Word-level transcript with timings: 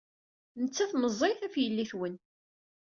Nettat 0.61 0.91
meẓẓiyet 0.95 1.41
ɣef 1.43 1.55
yelli-twen! 1.57 2.15